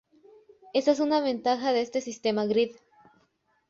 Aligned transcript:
Esa 0.73 0.93
es 0.93 0.99
una 0.99 1.21
ventaja 1.21 1.73
de 1.73 1.81
este 1.83 2.01
sistema 2.01 2.45
grid. 2.47 2.71